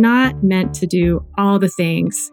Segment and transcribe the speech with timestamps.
[0.00, 2.30] not meant to do all the things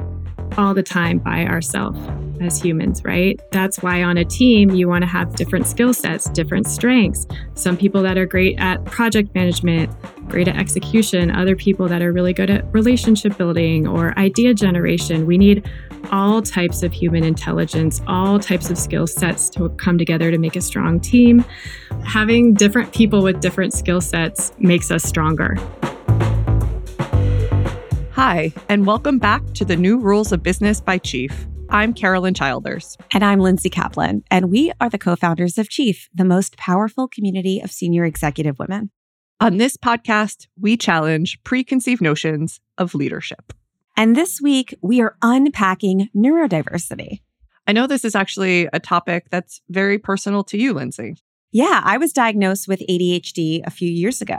[0.58, 2.00] all the time by ourselves
[2.40, 3.40] as humans, right?
[3.51, 7.25] That's why on a team, you want to have different skill sets, different strengths.
[7.56, 9.91] Some people that are great at project management,
[10.27, 15.25] great at execution, other people that are really good at relationship building or idea generation.
[15.25, 15.70] We need
[16.11, 20.55] all types of human intelligence, all types of skill sets to come together to make
[20.55, 21.43] a strong team.
[22.04, 25.55] Having different people with different skill sets makes us stronger.
[28.17, 31.45] Hi, and welcome back to the New Rules of Business by Chief.
[31.70, 32.98] I'm Carolyn Childers.
[33.12, 34.23] And I'm Lindsay Kaplan.
[34.31, 38.57] And we are the co founders of Chief, the most powerful community of senior executive
[38.57, 38.90] women.
[39.40, 43.53] On this podcast, we challenge preconceived notions of leadership.
[43.95, 47.21] And this week, we are unpacking neurodiversity.
[47.68, 51.18] I know this is actually a topic that's very personal to you, Lindsay.
[51.51, 54.37] Yeah, I was diagnosed with ADHD a few years ago,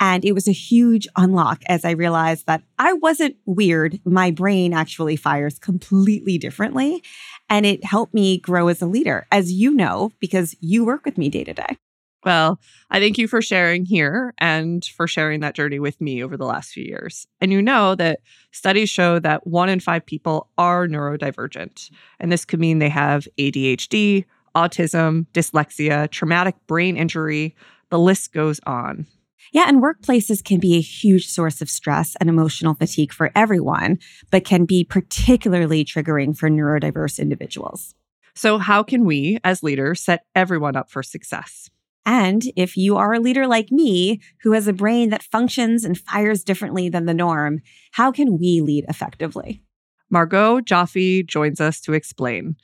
[0.00, 4.00] and it was a huge unlock as I realized that I wasn't weird.
[4.04, 7.02] My brain actually fires completely differently,
[7.50, 11.18] and it helped me grow as a leader, as you know, because you work with
[11.18, 11.76] me day to day.
[12.24, 12.58] Well,
[12.90, 16.44] I thank you for sharing here and for sharing that journey with me over the
[16.44, 17.26] last few years.
[17.40, 18.18] And you know that
[18.50, 21.88] studies show that one in five people are neurodivergent.
[22.18, 24.24] And this could mean they have ADHD,
[24.56, 27.54] autism, dyslexia, traumatic brain injury.
[27.90, 29.06] The list goes on.
[29.52, 33.98] Yeah, and workplaces can be a huge source of stress and emotional fatigue for everyone,
[34.30, 37.94] but can be particularly triggering for neurodiverse individuals.
[38.34, 41.70] So, how can we as leaders set everyone up for success?
[42.04, 45.98] And if you are a leader like me, who has a brain that functions and
[45.98, 47.60] fires differently than the norm,
[47.92, 49.62] how can we lead effectively?
[50.08, 52.56] Margaux Joffe joins us to explain.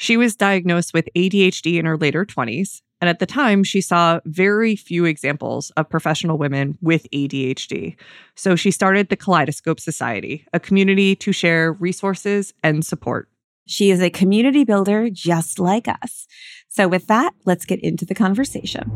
[0.00, 2.80] She was diagnosed with ADHD in her later 20s.
[3.02, 7.96] And at the time, she saw very few examples of professional women with ADHD.
[8.34, 13.28] So she started the Kaleidoscope Society, a community to share resources and support.
[13.66, 16.26] She is a community builder just like us.
[16.70, 18.90] So, with that, let's get into the conversation.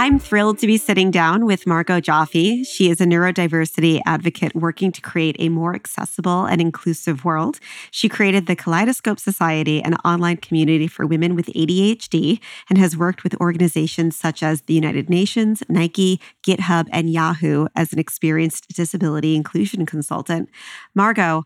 [0.00, 2.64] I'm thrilled to be sitting down with Margaux Joffe.
[2.64, 7.58] She is a neurodiversity advocate working to create a more accessible and inclusive world.
[7.90, 12.38] She created the Kaleidoscope Society, an online community for women with ADHD,
[12.70, 17.92] and has worked with organizations such as the United Nations, Nike, GitHub, and Yahoo as
[17.92, 20.48] an experienced disability inclusion consultant.
[20.94, 21.42] Margaux,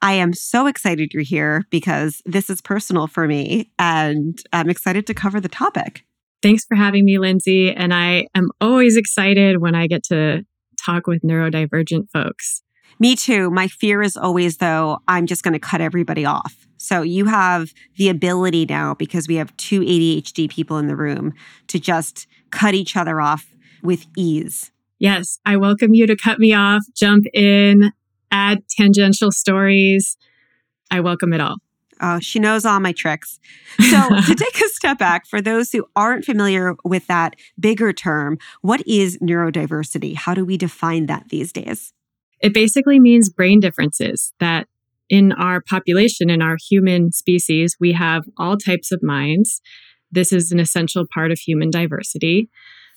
[0.00, 5.04] I am so excited you're here because this is personal for me and I'm excited
[5.08, 6.04] to cover the topic.
[6.42, 7.72] Thanks for having me, Lindsay.
[7.72, 10.44] And I am always excited when I get to
[10.80, 12.62] talk with neurodivergent folks.
[13.00, 13.50] Me too.
[13.50, 16.66] My fear is always, though, I'm just going to cut everybody off.
[16.76, 21.34] So you have the ability now, because we have two ADHD people in the room,
[21.68, 23.46] to just cut each other off
[23.82, 24.70] with ease.
[25.00, 27.92] Yes, I welcome you to cut me off, jump in,
[28.30, 30.16] add tangential stories.
[30.90, 31.56] I welcome it all.
[32.00, 33.38] Oh, she knows all my tricks.
[33.78, 38.38] So, to take a step back, for those who aren't familiar with that bigger term,
[38.62, 40.14] what is neurodiversity?
[40.14, 41.92] How do we define that these days?
[42.40, 44.68] It basically means brain differences that
[45.08, 49.60] in our population, in our human species, we have all types of minds.
[50.10, 52.48] This is an essential part of human diversity.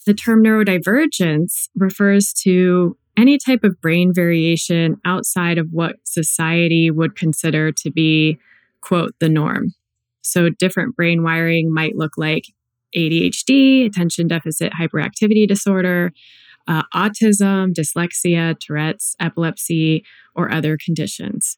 [0.05, 7.15] The term neurodivergence refers to any type of brain variation outside of what society would
[7.15, 8.39] consider to be
[8.81, 9.73] quote, the norm.
[10.21, 12.45] So different brain wiring might look like
[12.95, 16.11] ADHD, attention deficit hyperactivity disorder,
[16.67, 20.05] uh, autism, dyslexia, Tourette's, epilepsy,
[20.35, 21.57] or other conditions.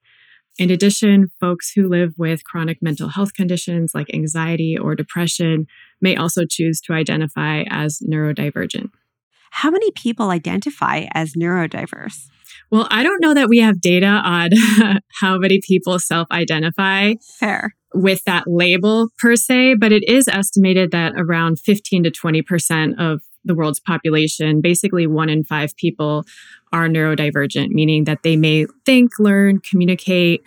[0.60, 5.66] In addition, folks who live with chronic mental health conditions like anxiety or depression
[6.00, 8.92] may also choose to identify as neurodivergent.
[9.50, 12.28] How many people identify as neurodiverse?
[12.74, 14.50] Well, I don't know that we have data on
[15.22, 17.14] how many people self identify.
[17.22, 17.76] Fair.
[17.94, 23.22] With that label per se, but it is estimated that around 15 to 20% of
[23.46, 26.24] the world's population, basically one in five people,
[26.72, 30.42] are neurodivergent, meaning that they may think, learn, communicate,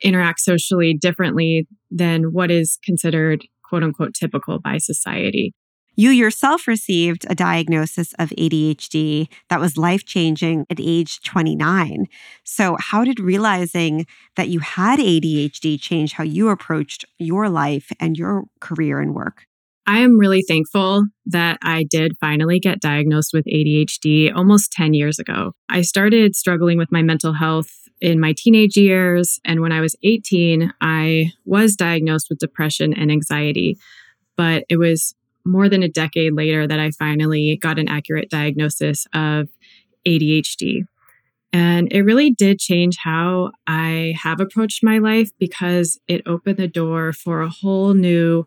[0.00, 5.52] interact socially differently than what is considered quote unquote typical by society.
[5.96, 12.06] You yourself received a diagnosis of ADHD that was life changing at age 29.
[12.42, 18.16] So, how did realizing that you had ADHD change how you approached your life and
[18.16, 19.46] your career and work?
[19.86, 25.20] I am really thankful that I did finally get diagnosed with ADHD almost 10 years
[25.20, 25.52] ago.
[25.68, 27.70] I started struggling with my mental health
[28.00, 29.38] in my teenage years.
[29.44, 33.78] And when I was 18, I was diagnosed with depression and anxiety.
[34.36, 35.14] But it was
[35.44, 39.48] more than a decade later that I finally got an accurate diagnosis of
[40.06, 40.86] ADHD.
[41.52, 46.66] And it really did change how I have approached my life because it opened the
[46.66, 48.44] door for a whole new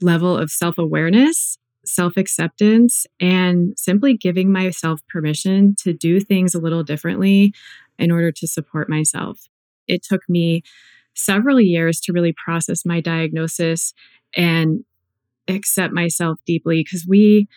[0.00, 6.58] level of self awareness, self acceptance, and simply giving myself permission to do things a
[6.58, 7.54] little differently
[8.00, 9.48] in order to support myself.
[9.86, 10.62] It took me
[11.14, 13.92] several years to really process my diagnosis
[14.34, 14.84] and
[15.50, 17.48] accept myself deeply because we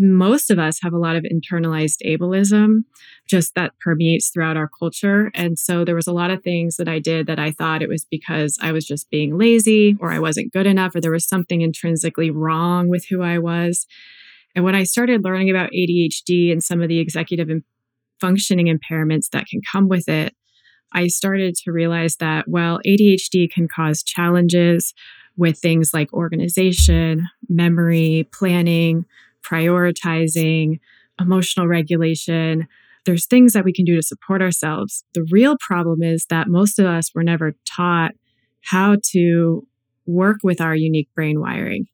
[0.00, 2.84] most of us have a lot of internalized ableism
[3.28, 5.30] just that permeates throughout our culture.
[5.34, 7.88] And so there was a lot of things that i did that i thought it
[7.88, 11.28] was because i was just being lazy or i wasn't good enough or there was
[11.28, 13.86] something intrinsically wrong with who i was.
[14.56, 17.48] And when i started learning about adhd and some of the executive
[18.20, 20.34] functioning impairments that can come with it
[20.92, 24.94] i started to realize that well adhd can cause challenges
[25.40, 29.04] with things like organization memory planning
[29.42, 30.78] prioritizing,
[31.20, 32.66] emotional regulation.
[33.06, 35.04] There's things that we can do to support ourselves.
[35.14, 38.12] The real problem is that most of us were never taught
[38.62, 39.66] how to
[40.06, 41.86] work with our unique brain wiring.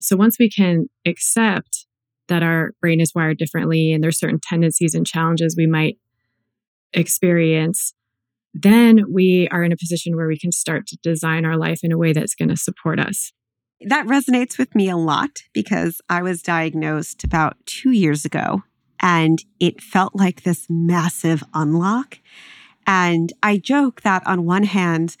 [0.00, 1.86] So once we can accept
[2.28, 5.98] that our brain is wired differently and there's certain tendencies and challenges we might
[6.92, 7.94] experience,
[8.62, 11.92] then we are in a position where we can start to design our life in
[11.92, 13.32] a way that's going to support us.
[13.80, 18.64] That resonates with me a lot because I was diagnosed about two years ago
[19.00, 22.18] and it felt like this massive unlock.
[22.86, 25.16] And I joke that on one hand,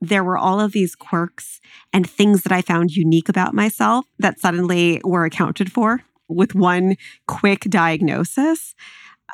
[0.00, 1.60] there were all of these quirks
[1.92, 6.96] and things that I found unique about myself that suddenly were accounted for with one
[7.26, 8.74] quick diagnosis.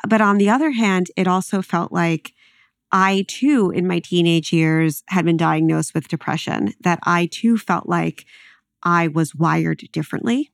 [0.07, 2.33] But on the other hand, it also felt like
[2.95, 7.89] I too, in my teenage years, had been diagnosed with depression, that I too felt
[7.89, 8.25] like
[8.83, 10.53] I was wired differently.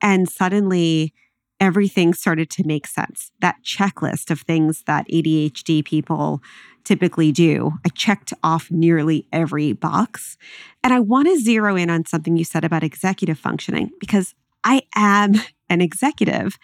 [0.00, 1.12] And suddenly,
[1.60, 3.30] everything started to make sense.
[3.42, 6.40] That checklist of things that ADHD people
[6.84, 10.38] typically do, I checked off nearly every box.
[10.82, 14.34] And I want to zero in on something you said about executive functioning because
[14.64, 15.34] I am
[15.68, 16.58] an executive.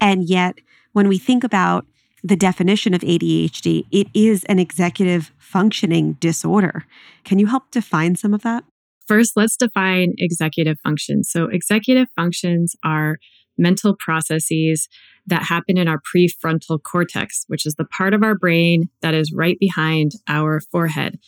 [0.00, 0.54] And yet,
[0.94, 1.84] when we think about
[2.22, 6.84] the definition of ADHD, it is an executive functioning disorder.
[7.24, 8.64] Can you help define some of that?
[9.06, 11.30] First, let's define executive functions.
[11.30, 13.16] So, executive functions are
[13.56, 14.88] mental processes
[15.26, 19.32] that happen in our prefrontal cortex, which is the part of our brain that is
[19.34, 21.18] right behind our forehead.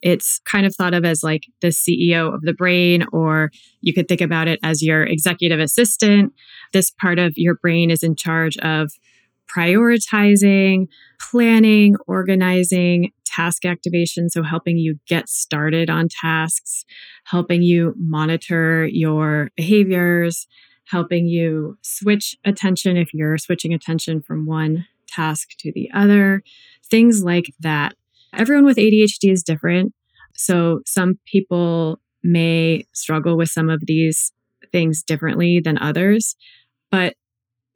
[0.00, 3.50] It's kind of thought of as like the CEO of the brain, or
[3.80, 6.32] you could think about it as your executive assistant.
[6.72, 8.92] This part of your brain is in charge of
[9.54, 10.88] prioritizing,
[11.20, 14.28] planning, organizing, task activation.
[14.28, 16.84] So, helping you get started on tasks,
[17.24, 20.46] helping you monitor your behaviors,
[20.86, 26.42] helping you switch attention if you're switching attention from one task to the other,
[26.90, 27.94] things like that.
[28.34, 29.94] Everyone with ADHD is different.
[30.34, 34.32] So, some people may struggle with some of these
[34.72, 36.36] things differently than others.
[36.90, 37.14] But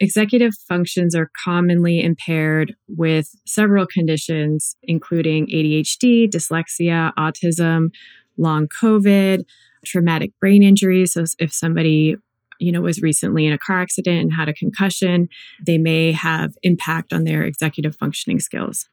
[0.03, 7.91] Executive functions are commonly impaired with several conditions, including ADHD, dyslexia, autism,
[8.37, 9.45] long COVID,
[9.85, 11.07] traumatic brain injury.
[11.07, 12.17] So, if somebody
[12.59, 15.29] you know was recently in a car accident and had a concussion,
[15.65, 18.89] they may have impact on their executive functioning skills.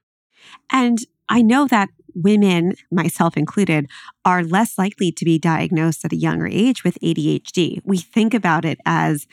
[0.71, 3.87] And I know that women, myself included,
[4.23, 7.79] are less likely to be diagnosed at a younger age with ADHD.
[7.83, 9.25] We think about it as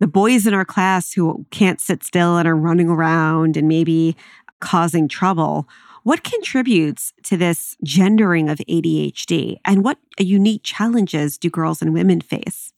[0.00, 4.16] the boys in our class who can't sit still and are running around and maybe
[4.60, 5.68] causing trouble.
[6.04, 12.20] What contributes to this gendering of ADHD and what unique challenges do girls and women
[12.20, 12.72] face?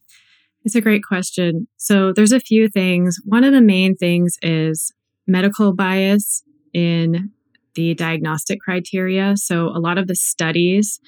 [0.65, 1.69] It's a great question.
[1.77, 3.19] So, there's a few things.
[3.25, 4.93] One of the main things is
[5.27, 6.43] medical bias
[6.75, 7.31] in
[7.75, 9.37] the diagnostic criteria.
[9.37, 11.01] So, a lot of the studies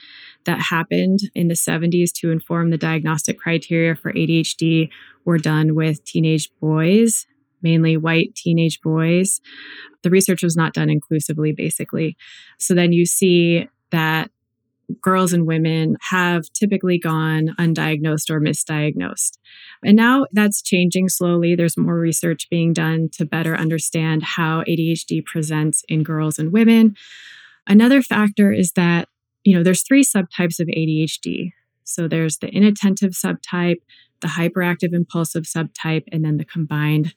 [0.45, 4.88] that happened in the 70s to inform the diagnostic criteria for ADHD
[5.25, 7.26] were done with teenage boys,
[7.62, 9.41] mainly white teenage boys.
[10.02, 12.17] The research was not done inclusively, basically.
[12.59, 14.31] So, then you see that
[15.00, 19.38] girls and women have typically gone undiagnosed or misdiagnosed.
[19.85, 21.55] And now that's changing slowly.
[21.55, 26.97] There's more research being done to better understand how ADHD presents in girls and women.
[27.67, 29.09] Another factor is that,
[29.45, 31.52] you know, there's three subtypes of ADHD.
[31.92, 33.80] So there's the inattentive subtype,
[34.20, 37.14] the hyperactive impulsive subtype, and then the combined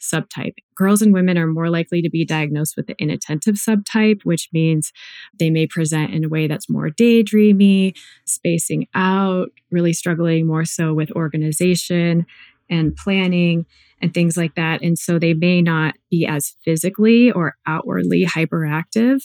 [0.00, 0.54] subtype.
[0.74, 4.92] Girls and women are more likely to be diagnosed with the inattentive subtype, which means
[5.38, 10.92] they may present in a way that's more daydreamy, spacing out, really struggling more so
[10.92, 12.26] with organization
[12.68, 13.64] and planning
[14.02, 14.82] and things like that.
[14.82, 19.22] And so they may not be as physically or outwardly hyperactive.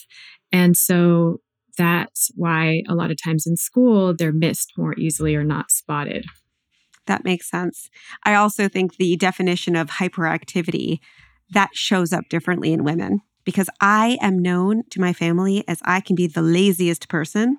[0.50, 1.40] And so
[1.76, 6.26] that's why a lot of times in school they're missed more easily or not spotted.
[7.06, 7.90] That makes sense.
[8.24, 11.00] I also think the definition of hyperactivity
[11.50, 16.00] that shows up differently in women because I am known to my family as I
[16.00, 17.58] can be the laziest person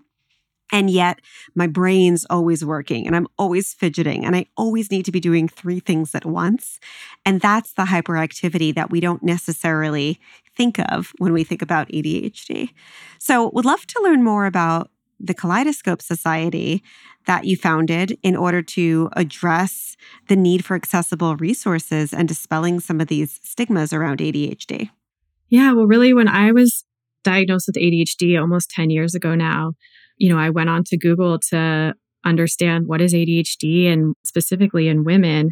[0.71, 1.19] and yet
[1.53, 5.47] my brain's always working and I'm always fidgeting and I always need to be doing
[5.47, 6.79] three things at once.
[7.25, 10.19] And that's the hyperactivity that we don't necessarily
[10.55, 12.69] think of when we think about ADHD.
[13.19, 16.83] So, would love to learn more about the Kaleidoscope Society
[17.25, 19.95] that you founded in order to address
[20.27, 24.89] the need for accessible resources and dispelling some of these stigmas around ADHD?
[25.49, 26.83] Yeah, well, really, when I was
[27.23, 29.73] diagnosed with ADHD almost 10 years ago now,
[30.17, 31.93] you know, I went on to Google to
[32.25, 35.51] understand what is ADHD and specifically in women.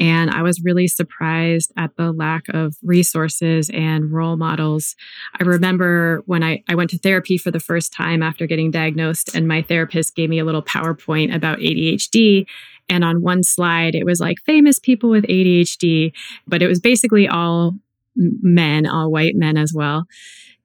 [0.00, 4.96] And I was really surprised at the lack of resources and role models.
[5.38, 9.36] I remember when I, I went to therapy for the first time after getting diagnosed,
[9.36, 12.46] and my therapist gave me a little PowerPoint about ADHD.
[12.88, 16.12] And on one slide, it was like famous people with ADHD,
[16.46, 17.74] but it was basically all
[18.16, 20.06] men, all white men as well.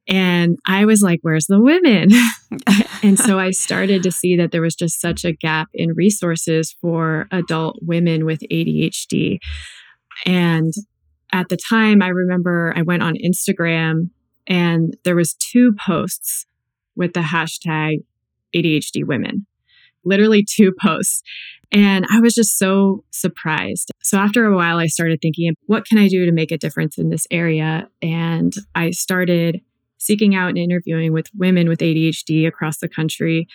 [0.07, 2.09] And I was like, where's the women?
[3.03, 6.75] and so I started to see that there was just such a gap in resources
[6.81, 9.39] for adult women with ADHD.
[10.25, 10.73] And
[11.33, 14.09] at the time, I remember I went on Instagram
[14.47, 16.45] and there was two posts
[16.95, 18.03] with the hashtag
[18.55, 19.45] ADHD women,
[20.03, 21.21] literally two posts.
[21.71, 23.91] And I was just so surprised.
[24.01, 26.97] So after a while, I started thinking, what can I do to make a difference
[26.97, 27.89] in this area?
[28.01, 29.61] And I started
[29.97, 33.47] seeking out and interviewing with women with ADHD across the country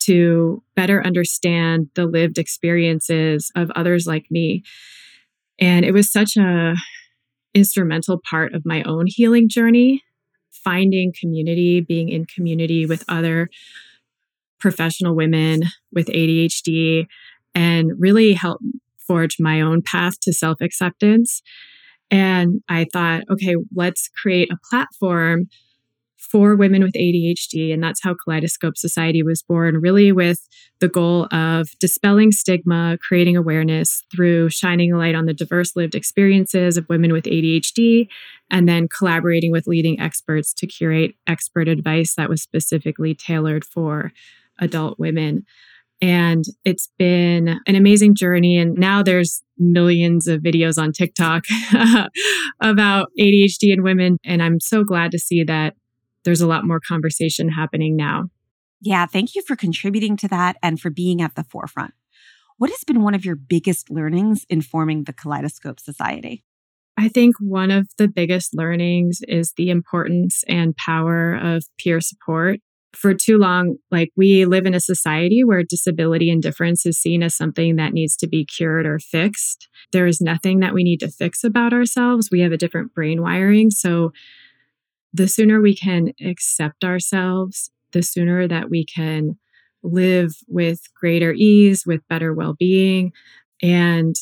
[0.00, 4.62] to better understand the lived experiences of others like me.
[5.58, 6.74] And it was such a
[7.54, 10.02] instrumental part of my own healing journey,
[10.50, 13.50] finding community, being in community with other
[14.58, 17.06] professional women with ADHD
[17.54, 18.60] and really help
[18.98, 21.42] forge my own path to self acceptance.
[22.10, 25.48] And I thought, okay, let's create a platform
[26.30, 27.72] for women with ADHD.
[27.72, 30.46] And that's how Kaleidoscope Society was born, really with
[30.80, 35.94] the goal of dispelling stigma, creating awareness through shining a light on the diverse lived
[35.94, 38.08] experiences of women with ADHD,
[38.50, 44.12] and then collaborating with leading experts to curate expert advice that was specifically tailored for
[44.60, 45.44] adult women.
[46.02, 48.56] And it's been an amazing journey.
[48.56, 51.44] And now there's millions of videos on TikTok
[52.62, 54.16] about ADHD in women.
[54.24, 55.74] And I'm so glad to see that
[56.24, 58.24] there's a lot more conversation happening now.
[58.80, 61.92] Yeah, thank you for contributing to that and for being at the forefront.
[62.56, 66.44] What has been one of your biggest learnings in forming the Kaleidoscope Society?
[66.96, 72.60] I think one of the biggest learnings is the importance and power of peer support.
[72.94, 77.22] For too long, like we live in a society where disability and difference is seen
[77.22, 79.68] as something that needs to be cured or fixed.
[79.92, 82.28] There is nothing that we need to fix about ourselves.
[82.30, 83.70] We have a different brain wiring.
[83.70, 84.12] So
[85.12, 89.36] the sooner we can accept ourselves, the sooner that we can
[89.82, 93.12] live with greater ease, with better well being,
[93.62, 94.14] and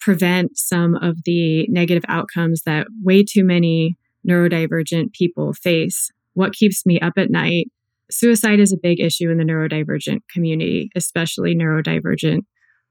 [0.00, 3.96] prevent some of the negative outcomes that way too many
[4.28, 6.10] neurodivergent people face.
[6.34, 7.70] What keeps me up at night?
[8.10, 12.42] Suicide is a big issue in the neurodivergent community, especially neurodivergent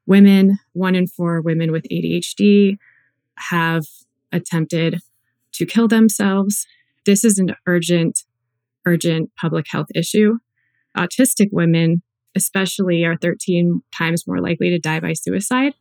[0.05, 0.59] women.
[0.73, 2.77] One in four women with ADHD
[3.49, 3.85] have
[4.31, 4.99] attempted
[5.53, 6.65] to kill themselves
[7.05, 8.23] this is an urgent,
[8.85, 10.37] urgent public health issue.
[10.97, 12.01] Autistic women,
[12.35, 15.73] especially, are 13 times more likely to die by suicide.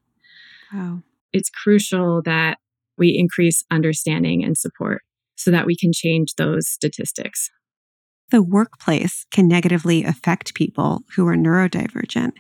[0.73, 1.02] Wow.
[1.33, 2.59] It's crucial that
[2.97, 5.02] we increase understanding and support
[5.37, 7.50] so that we can change those statistics.
[8.31, 12.33] The workplace can negatively affect people who are neurodivergent.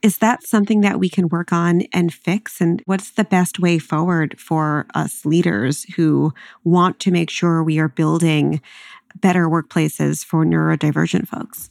[0.00, 2.60] Is that something that we can work on and fix?
[2.60, 7.80] And what's the best way forward for us leaders who want to make sure we
[7.80, 8.60] are building
[9.16, 11.68] better workplaces for neurodivergent folks?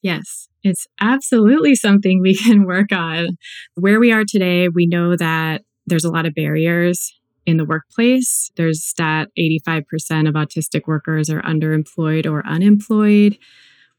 [0.00, 3.36] Yes, it's absolutely something we can work on.
[3.74, 7.12] Where we are today, we know that there's a lot of barriers
[7.44, 8.50] in the workplace.
[8.56, 13.36] There's stat 85% of autistic workers are underemployed or unemployed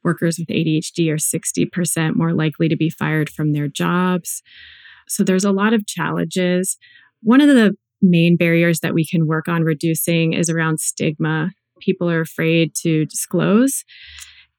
[0.04, 4.42] workers with ADHD are 60% more likely to be fired from their jobs.
[5.08, 6.78] So there's a lot of challenges.
[7.22, 11.52] One of the main barriers that we can work on reducing is around stigma.
[11.80, 13.84] People are afraid to disclose.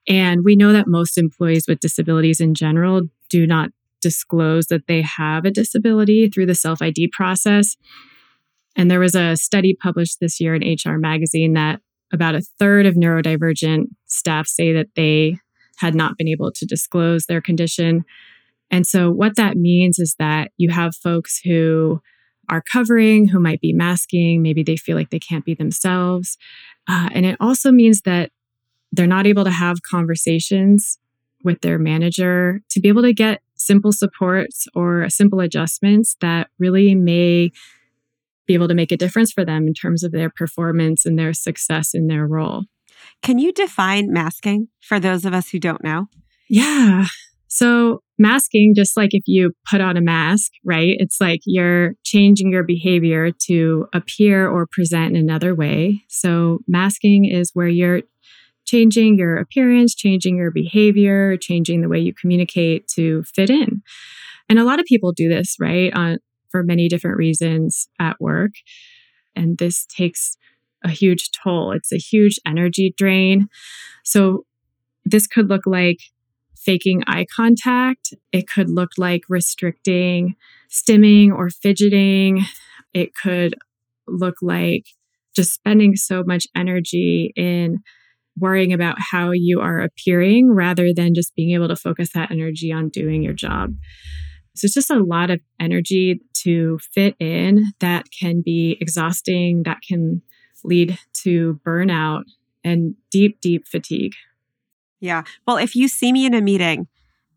[0.09, 3.71] And we know that most employees with disabilities in general do not
[4.03, 7.77] disclose that they have a disability through the self ID process.
[8.77, 11.81] And there was a study published this year in HR Magazine that
[12.15, 15.39] about a third of neurodivergent staff say that they
[15.77, 18.05] had not been able to disclose their condition.
[18.71, 22.01] And so, what that means is that you have folks who
[22.49, 26.37] are covering, who might be masking, maybe they feel like they can't be themselves.
[26.89, 28.31] Uh, and it also means that
[28.93, 30.99] they're not able to have conversations
[31.43, 36.95] with their manager to be able to get simple supports or simple adjustments that really
[36.95, 37.51] may
[38.47, 41.33] be able to make a difference for them in terms of their performance and their
[41.33, 42.65] success in their role.
[43.23, 46.07] Can you define masking for those of us who don't know?
[46.49, 47.07] Yeah.
[47.49, 50.97] So, masking, just like if you put on a mask, right?
[50.99, 56.05] It's like you're changing your behavior to appear or present in another way.
[56.09, 58.03] So, masking is where you're
[58.67, 63.83] changing your appearance, changing your behavior, changing the way you communicate to fit in.
[64.49, 65.93] And a lot of people do this, right?
[65.95, 66.19] On
[66.55, 68.53] for many different reasons at work.
[69.35, 70.37] And this takes
[70.85, 71.73] a huge toll.
[71.73, 73.49] It's a huge energy drain.
[74.05, 74.47] So
[75.05, 75.99] this could look like
[76.57, 78.15] faking eye contact.
[78.31, 80.37] It could look like restricting
[80.71, 82.45] stimming or fidgeting.
[82.93, 83.57] It could
[84.07, 84.87] look like
[85.35, 87.81] just spending so much energy in
[88.39, 92.71] worrying about how you are appearing rather than just being able to focus that energy
[92.71, 93.75] on doing your job.
[94.55, 99.79] So it's just a lot of energy to fit in that can be exhausting, that
[99.87, 100.23] can
[100.63, 102.23] lead to burnout
[102.63, 104.15] and deep, deep fatigue.
[105.01, 105.25] Yeah.
[105.47, 106.87] Well, if you see me in a meeting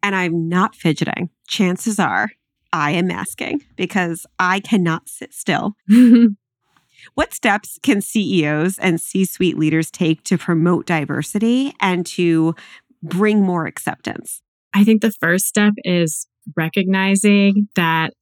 [0.01, 2.29] and I'm not fidgeting, chances are
[2.71, 5.75] I am masking because I cannot sit still.
[7.15, 12.55] what steps can CEOs and C suite leaders take to promote diversity and to
[13.01, 14.41] bring more acceptance?
[14.73, 18.13] I think the first step is recognizing that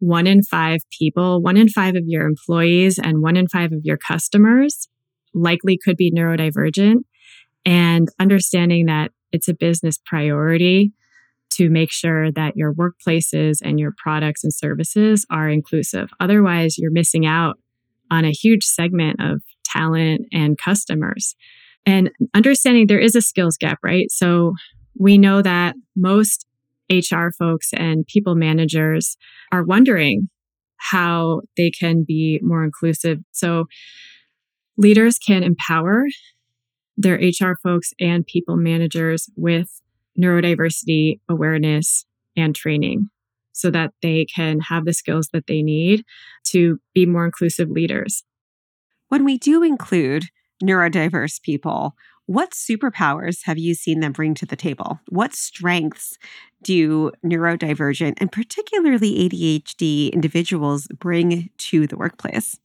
[0.00, 3.80] one in five people, one in five of your employees, and one in five of
[3.82, 4.88] your customers
[5.32, 6.98] likely could be neurodivergent,
[7.64, 10.92] and understanding that it's a business priority
[11.50, 16.08] to make sure that your workplaces and your products and services are inclusive.
[16.20, 17.56] Otherwise, you're missing out
[18.10, 21.34] on a huge segment of talent and customers.
[21.86, 24.10] And understanding there is a skills gap, right?
[24.10, 24.54] So
[24.98, 26.46] we know that most
[26.90, 29.16] HR folks and people managers
[29.52, 30.28] are wondering
[30.76, 33.18] how they can be more inclusive.
[33.32, 33.66] So
[34.76, 36.04] leaders can empower
[36.96, 39.80] their HR folks and people managers with
[40.18, 42.04] neurodiversity awareness
[42.36, 43.08] and training
[43.52, 46.04] so that they can have the skills that they need
[46.44, 48.24] to be more inclusive leaders.
[49.08, 50.24] When we do include
[50.62, 51.94] neurodiverse people,
[52.26, 55.00] what superpowers have you seen them bring to the table?
[55.08, 56.16] What strengths
[56.62, 62.58] do neurodivergent and particularly ADHD individuals bring to the workplace?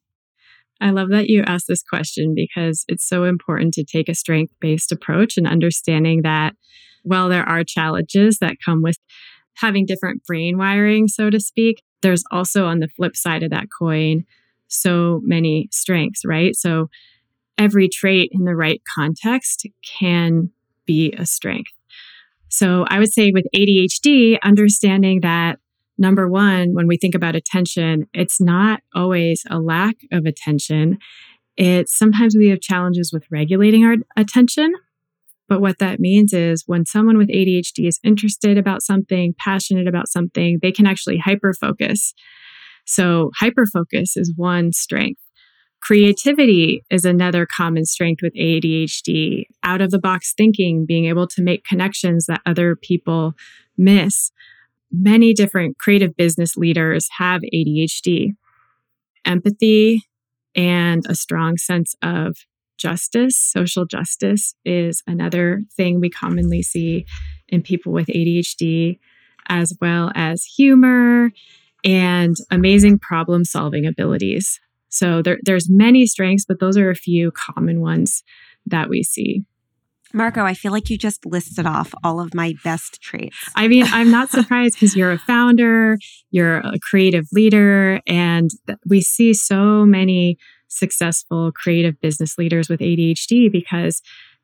[0.81, 4.53] I love that you asked this question because it's so important to take a strength
[4.61, 6.53] based approach and understanding that
[7.03, 8.97] while there are challenges that come with
[9.55, 13.67] having different brain wiring, so to speak, there's also on the flip side of that
[13.77, 14.23] coin
[14.69, 16.55] so many strengths, right?
[16.55, 16.89] So
[17.59, 19.67] every trait in the right context
[19.99, 20.49] can
[20.85, 21.71] be a strength.
[22.47, 25.59] So I would say with ADHD, understanding that
[25.99, 30.97] number one, when we think about attention, it's not always a lack of attention.
[31.57, 34.73] It's sometimes we have challenges with regulating our attention.
[35.47, 40.07] But what that means is when someone with ADHD is interested about something, passionate about
[40.07, 42.13] something, they can actually hyper focus.
[42.85, 45.21] So, hyper focus is one strength.
[45.81, 49.45] Creativity is another common strength with ADHD.
[49.63, 53.33] Out of the box thinking, being able to make connections that other people
[53.77, 54.31] miss.
[54.91, 58.33] Many different creative business leaders have ADHD.
[59.25, 60.03] Empathy
[60.55, 62.35] and a strong sense of
[62.77, 67.05] justice, social justice, is another thing we commonly see
[67.47, 68.99] in people with ADHD,
[69.47, 71.31] as well as humor
[71.83, 74.59] and amazing problem solving abilities.
[74.89, 78.23] So there, there's many strengths, but those are a few common ones
[78.65, 79.43] that we see.
[80.11, 83.37] Margaux, I feel like you just listed off all of my best traits.
[83.55, 85.97] I mean, I'm not surprised because you're a founder,
[86.31, 88.49] you're a creative leader, and
[88.87, 94.01] we see so many successful creative business leaders with ADHD because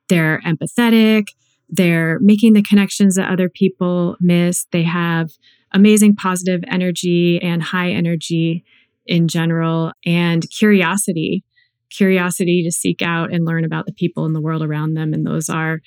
[0.08, 1.28] they're empathetic,
[1.70, 5.32] they're making the connections that other people miss, they have
[5.72, 8.64] amazing positive energy and high energy
[9.06, 11.44] in general and curiosity
[11.92, 15.26] curiosity to seek out and learn about the people in the world around them and
[15.26, 15.80] those are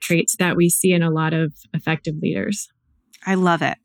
[0.00, 2.68] traits that we see in a lot of effective leaders
[3.26, 3.78] I love it.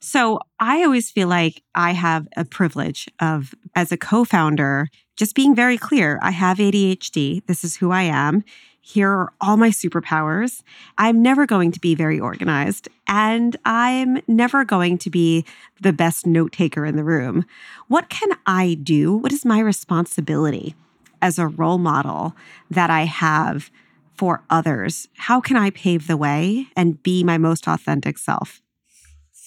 [0.00, 5.34] So I always feel like I have a privilege of, as a co founder, just
[5.34, 7.44] being very clear I have ADHD.
[7.46, 8.44] This is who I am.
[8.86, 10.62] Here are all my superpowers.
[10.98, 15.46] I'm never going to be very organized, and I'm never going to be
[15.80, 17.46] the best note taker in the room.
[17.88, 19.16] What can I do?
[19.16, 20.74] What is my responsibility
[21.22, 22.36] as a role model
[22.70, 23.70] that I have
[24.16, 25.08] for others?
[25.16, 28.60] How can I pave the way and be my most authentic self?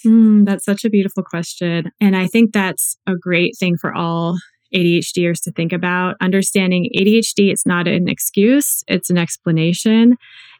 [0.03, 1.91] Mm, that's such a beautiful question.
[2.01, 4.39] And I think that's a great thing for all
[4.73, 6.15] ADHDers to think about.
[6.21, 10.17] Understanding ADHD, it's not an excuse, it's an explanation.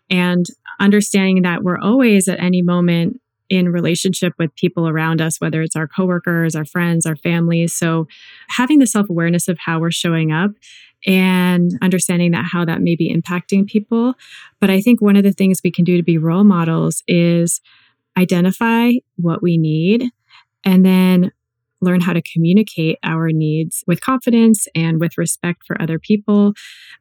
[0.10, 0.46] And
[0.80, 5.76] understanding that we're always at any moment in relationship with people around us, whether it's
[5.76, 7.74] our coworkers, our friends, our families.
[7.74, 8.08] So
[8.50, 10.52] having the self awareness of how we're showing up
[11.06, 14.16] and understanding that how that may be impacting people.
[14.60, 17.62] But I think one of the things we can do to be role models is
[18.18, 20.10] identify what we need
[20.64, 21.32] and then
[21.82, 26.54] learn how to communicate our needs with confidence and with respect for other people.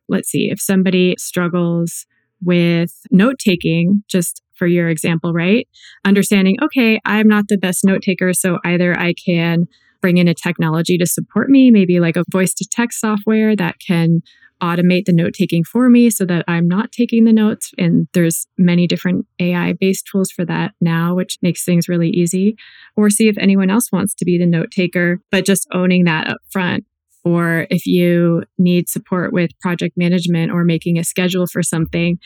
[0.09, 2.07] Let's see, if somebody struggles
[2.43, 5.67] with note taking, just for your example, right?
[6.05, 9.67] Understanding, okay, I'm not the best note taker, so either I can
[10.01, 13.77] bring in a technology to support me, maybe like a voice to text software that
[13.85, 14.21] can
[14.63, 17.71] automate the note taking for me so that I'm not taking the notes.
[17.79, 22.57] And there's many different AI based tools for that now, which makes things really easy.
[22.97, 26.29] Or see if anyone else wants to be the note taker, but just owning that
[26.29, 26.85] up front.
[27.25, 32.19] Or if you need support with project management or making a schedule for something,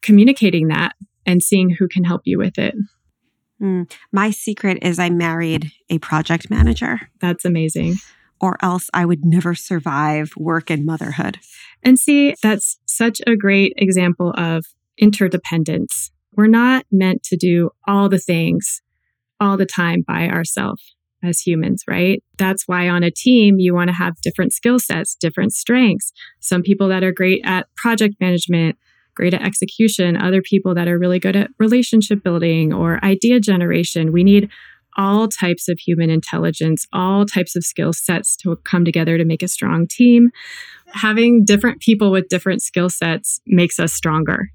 [0.00, 0.94] communicating that
[1.26, 2.74] and seeing who can help you with it.
[3.60, 3.90] Mm.
[4.12, 7.00] My secret is I married a project manager.
[7.20, 7.96] That's amazing
[8.40, 11.38] or else I would never survive work and motherhood.
[11.82, 14.64] And see, that's such a great example of
[14.98, 16.10] interdependence.
[16.32, 18.82] We're not meant to do all the things
[19.40, 22.22] all the time by ourselves as humans, right?
[22.38, 26.12] That's why on a team, you want to have different skill sets, different strengths.
[26.40, 28.76] Some people that are great at project management,
[29.14, 34.12] great at execution, other people that are really good at relationship building or idea generation.
[34.12, 34.50] We need
[34.96, 39.42] all types of human intelligence, all types of skill sets to come together to make
[39.42, 40.30] a strong team.
[40.88, 44.50] Having different people with different skill sets makes us stronger.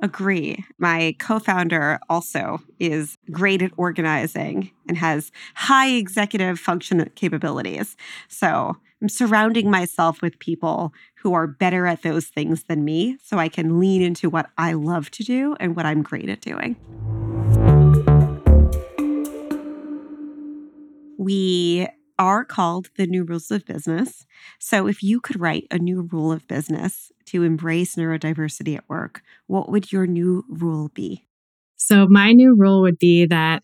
[0.00, 0.64] Agree.
[0.78, 7.96] My co founder also is great at organizing and has high executive function capabilities.
[8.28, 13.38] So I'm surrounding myself with people who are better at those things than me so
[13.38, 16.76] I can lean into what I love to do and what I'm great at doing.
[21.18, 21.86] We
[22.18, 24.24] are called the new rules of business.
[24.58, 29.22] So, if you could write a new rule of business to embrace neurodiversity at work,
[29.46, 31.26] what would your new rule be?
[31.76, 33.62] So, my new rule would be that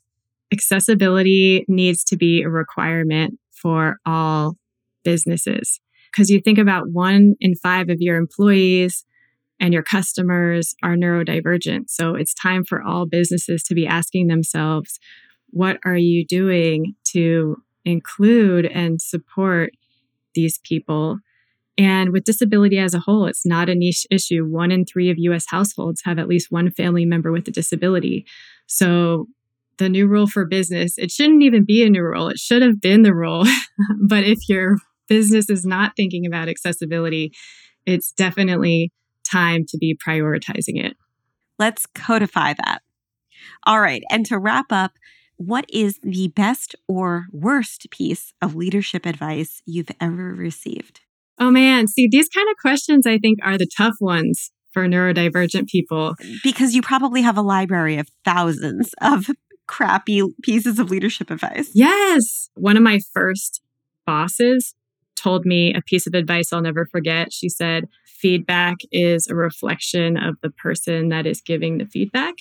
[0.53, 4.57] accessibility needs to be a requirement for all
[5.05, 5.81] businesses.
[6.13, 9.05] Because you think about one in five of your employees
[9.59, 11.85] and your customers are neurodivergent.
[11.89, 15.01] So, it's time for all businesses to be asking themselves,
[15.55, 19.71] what are you doing to include and support
[20.35, 21.19] these people?
[21.79, 24.45] And with disability as a whole, it's not a niche issue.
[24.45, 28.27] One in three of US households have at least one family member with a disability.
[28.67, 29.27] So
[29.79, 32.29] the new rule for business, it shouldn't even be a new rule.
[32.29, 33.45] It should have been the rule.
[34.09, 37.33] but if your business is not thinking about accessibility,
[37.87, 38.93] it's definitely
[39.25, 40.97] time to be prioritizing it.
[41.61, 42.83] Let's codify that.
[43.67, 44.03] All right.
[44.11, 44.93] And to wrap up,
[45.37, 51.01] what is the best or worst piece of leadership advice you've ever received?
[51.39, 55.69] Oh man, see, these kind of questions I think are the tough ones for neurodivergent
[55.69, 56.15] people.
[56.43, 59.27] Because you probably have a library of thousands of
[59.67, 61.71] crappy pieces of leadership advice.
[61.75, 62.51] Yes.
[62.55, 63.63] One of my first
[64.07, 64.75] bosses
[65.17, 67.33] told me a piece of advice I'll never forget.
[67.33, 72.35] She said, Feedback is a reflection of the person that is giving the feedback.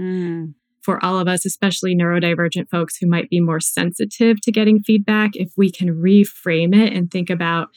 [0.00, 0.54] Mm
[0.88, 5.32] for all of us, especially neurodivergent folks who might be more sensitive to getting feedback,
[5.34, 7.68] if we can reframe it and think about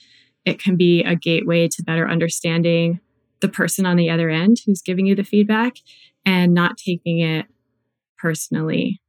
[0.46, 3.02] it can be a gateway to better understanding
[3.42, 5.74] the person on the other end who's giving you the feedback
[6.26, 7.48] and not taking it
[8.18, 9.02] personally.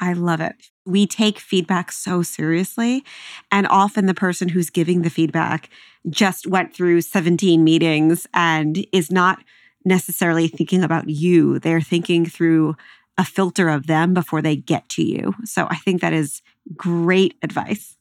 [0.00, 0.56] I love it.
[0.84, 3.04] We take feedback so seriously.
[3.52, 5.70] And often the person who's giving the feedback
[6.10, 9.44] just went through 17 meetings and is not
[9.84, 11.60] necessarily thinking about you.
[11.60, 12.74] They're thinking through
[13.16, 15.34] a filter of them before they get to you.
[15.44, 16.42] So I think that is
[16.76, 17.96] great advice.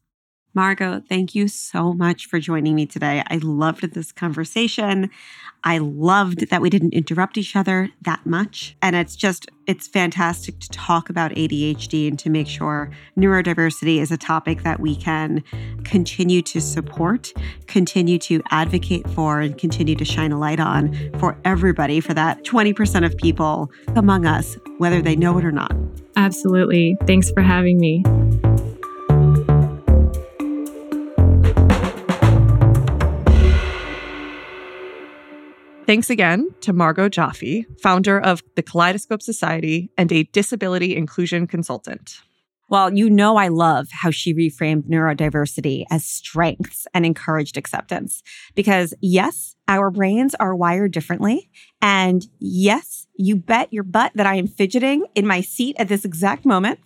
[0.55, 3.23] Margaux, thank you so much for joining me today.
[3.27, 5.09] I loved this conversation.
[5.63, 8.75] I loved that we didn't interrupt each other that much.
[8.81, 14.11] And it's just, it's fantastic to talk about ADHD and to make sure neurodiversity is
[14.11, 15.43] a topic that we can
[15.83, 17.33] continue to support,
[17.65, 22.43] continue to advocate for, and continue to shine a light on for everybody, for that
[22.43, 25.73] 20% of people among us, whether they know it or not.
[26.15, 26.95] Absolutely.
[27.07, 28.03] Thanks for having me.
[35.85, 42.21] Thanks again to Margaux Joffe, founder of the Kaleidoscope Society and a disability inclusion consultant.
[42.69, 48.23] Well, you know, I love how she reframed neurodiversity as strengths and encouraged acceptance.
[48.55, 51.49] Because yes, our brains are wired differently.
[51.81, 56.05] And yes, you bet your butt that I am fidgeting in my seat at this
[56.05, 56.79] exact moment.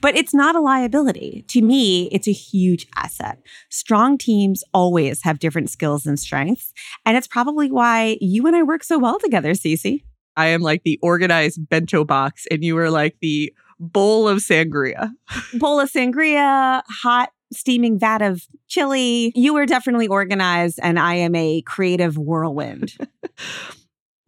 [0.00, 1.44] But it's not a liability.
[1.48, 3.40] To me, it's a huge asset.
[3.68, 6.72] Strong teams always have different skills and strengths.
[7.04, 10.02] And it's probably why you and I work so well together, Cece.
[10.36, 15.12] I am like the organized bento box, and you are like the bowl of sangria.
[15.54, 19.32] bowl of sangria, hot steaming vat of chili.
[19.34, 22.96] You are definitely organized, and I am a creative whirlwind.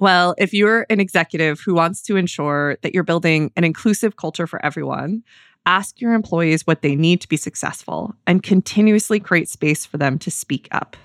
[0.03, 4.49] well, if you're an executive who wants to ensure that you're building an inclusive culture
[4.49, 5.23] for everyone,
[5.65, 10.19] ask your employees what they need to be successful and continuously create space for them
[10.19, 10.97] to speak up.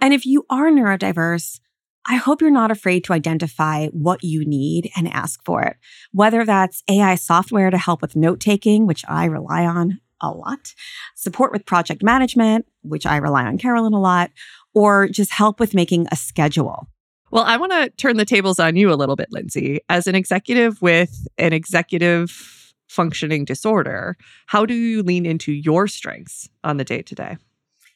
[0.00, 1.60] And if you are neurodiverse,
[2.08, 5.76] I hope you're not afraid to identify what you need and ask for it.
[6.12, 10.72] Whether that's AI software to help with note taking, which I rely on a lot,
[11.14, 14.30] support with project management, which I rely on Carolyn a lot,
[14.72, 16.88] or just help with making a schedule.
[17.36, 19.80] Well, I want to turn the tables on you a little bit, Lindsay.
[19.90, 26.48] As an executive with an executive functioning disorder, how do you lean into your strengths
[26.64, 27.36] on the day to day?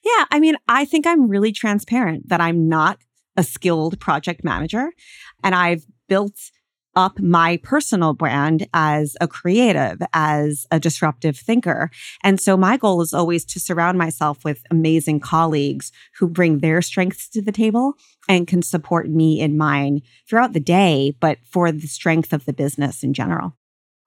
[0.05, 2.99] Yeah, I mean, I think I'm really transparent that I'm not
[3.35, 4.93] a skilled project manager
[5.43, 6.51] and I've built
[6.97, 11.91] up my personal brand as a creative, as a disruptive thinker.
[12.23, 16.83] And so my goal is always to surround myself with amazing colleagues who bring their
[16.83, 17.95] strengths to the table
[18.31, 22.53] and can support me in mine throughout the day, but for the strength of the
[22.53, 23.57] business in general.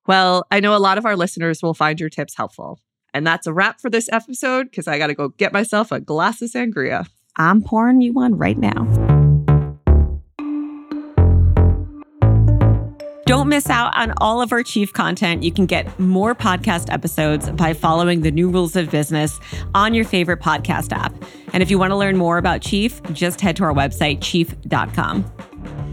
[0.08, 2.80] Well, I know a lot of our listeners will find your tips helpful.
[3.14, 6.00] And that's a wrap for this episode because I got to go get myself a
[6.00, 7.06] glass of sangria.
[7.38, 9.13] I'm pouring you one right now.
[13.34, 15.42] Don't miss out on all of our Chief content.
[15.42, 19.40] You can get more podcast episodes by following the new rules of business
[19.74, 21.16] on your favorite podcast app.
[21.52, 25.26] And if you want to learn more about Chief, just head to our website, chief.com.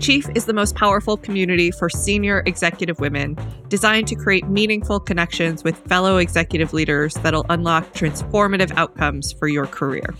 [0.00, 5.64] Chief is the most powerful community for senior executive women, designed to create meaningful connections
[5.64, 10.14] with fellow executive leaders that'll unlock transformative outcomes for your career.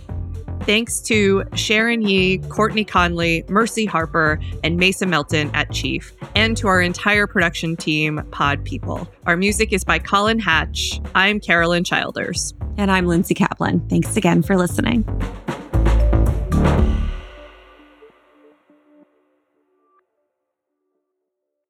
[0.60, 6.68] Thanks to Sharon Yee, Courtney Conley, Mercy Harper, and Mesa Melton at Chief, and to
[6.68, 9.08] our entire production team, Pod People.
[9.26, 11.00] Our music is by Colin Hatch.
[11.14, 12.54] I'm Carolyn Childers.
[12.76, 13.80] And I'm Lindsay Kaplan.
[13.88, 15.04] Thanks again for listening.